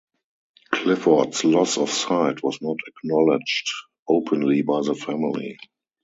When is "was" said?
2.41-2.59